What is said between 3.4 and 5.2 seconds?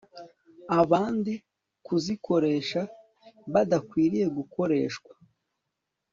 badakwiriye gukoreshwa